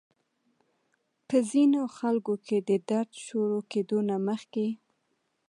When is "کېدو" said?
3.71-3.97